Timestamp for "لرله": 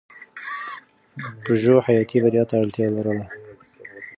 2.95-3.25